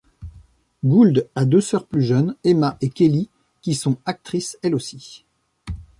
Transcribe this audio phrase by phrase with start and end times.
[0.83, 3.29] Gould a deux sœurs plus jeunes, Emma et Kelly
[3.61, 5.25] qui sont actrices elles aussi.